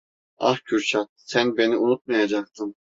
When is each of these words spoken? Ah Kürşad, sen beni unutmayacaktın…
Ah 0.37 0.57
Kürşad, 0.65 1.07
sen 1.15 1.57
beni 1.57 1.77
unutmayacaktın… 1.77 2.75